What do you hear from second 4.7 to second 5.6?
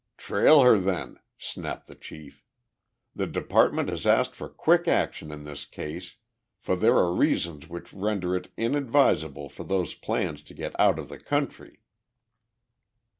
action in